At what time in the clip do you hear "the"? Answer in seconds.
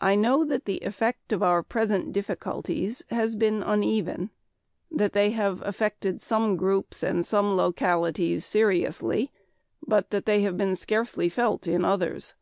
0.64-0.78